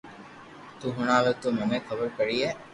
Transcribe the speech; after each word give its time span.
تو 0.79 0.85
ھڻاوي 0.97 1.31
تو 1.41 1.47
مني 1.57 1.79
خبر 1.87 2.07
پڙئي 2.17 2.47